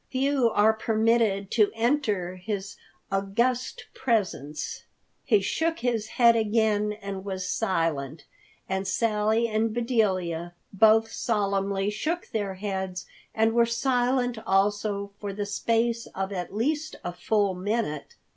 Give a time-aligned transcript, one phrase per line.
[0.09, 2.75] "Few are permitted to enter his
[3.11, 4.81] august presence."
[5.25, 8.25] He shook his head again, and was silent.
[8.67, 15.45] And Sally and Bedelia both solemnly shook their heads, and were silent also for the
[15.45, 18.15] space of at least a full minute.